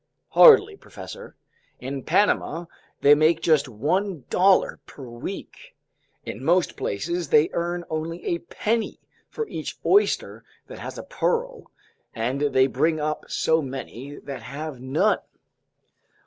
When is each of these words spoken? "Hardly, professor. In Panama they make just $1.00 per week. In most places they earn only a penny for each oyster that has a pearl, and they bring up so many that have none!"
"Hardly, 0.29 0.75
professor. 0.77 1.35
In 1.79 2.01
Panama 2.01 2.65
they 3.01 3.13
make 3.13 3.39
just 3.39 3.67
$1.00 3.67 4.79
per 4.87 5.03
week. 5.03 5.75
In 6.25 6.43
most 6.43 6.75
places 6.75 7.27
they 7.29 7.51
earn 7.53 7.85
only 7.87 8.25
a 8.25 8.39
penny 8.39 8.99
for 9.29 9.47
each 9.47 9.77
oyster 9.85 10.43
that 10.65 10.79
has 10.79 10.97
a 10.97 11.03
pearl, 11.03 11.69
and 12.15 12.41
they 12.41 12.65
bring 12.65 12.99
up 12.99 13.25
so 13.29 13.61
many 13.61 14.15
that 14.17 14.41
have 14.41 14.79
none!" 14.81 15.19